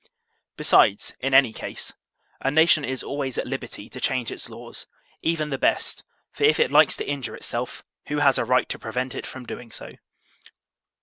Besides, 0.57 1.13
in 1.19 1.35
any 1.35 1.53
case, 1.53 1.93
a 2.39 2.49
nation 2.49 2.83
is 2.83 3.03
always 3.03 3.37
at 3.37 3.45
liberty 3.45 3.87
to 3.89 4.01
change 4.01 4.31
its 4.31 4.49
laws, 4.49 4.87
even 5.21 5.51
the 5.51 5.59
best; 5.59 6.03
for 6.31 6.43
if 6.43 6.59
it 6.59 6.71
likes 6.71 6.97
to 6.97 7.05
injure 7.07 7.35
itself, 7.35 7.83
who 8.07 8.17
has 8.17 8.39
a 8.39 8.43
right 8.43 8.67
to 8.69 8.79
prevent 8.79 9.13
it 9.13 9.27
from 9.27 9.45
doing 9.45 9.69
so 9.69 9.89